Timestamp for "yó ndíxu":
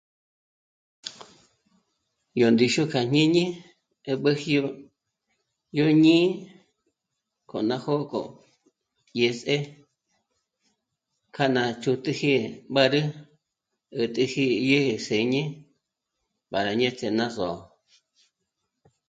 2.39-2.81